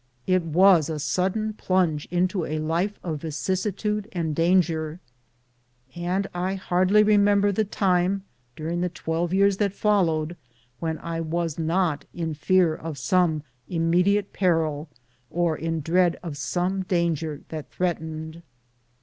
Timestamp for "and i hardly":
5.95-7.03